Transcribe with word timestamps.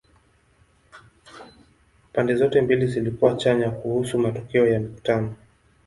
Pande 2.13 2.35
zote 2.35 2.61
mbili 2.61 2.87
zilikuwa 2.87 3.35
chanya 3.35 3.71
kuhusu 3.71 4.19
matokeo 4.19 4.67
ya 4.67 4.79
mikutano. 4.79 5.35